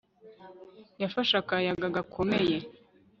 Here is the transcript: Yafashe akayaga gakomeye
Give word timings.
Yafashe 1.01 1.33
akayaga 1.41 1.87
gakomeye 1.97 2.57